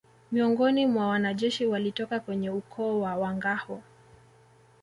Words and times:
Miongoni 0.31 0.85
mwa 0.85 1.07
wanajeshi 1.07 1.65
walitoka 1.65 2.19
kwenye 2.19 2.49
ukoo 2.49 2.99
wa 3.01 3.15
Wangâhoo 3.15 3.81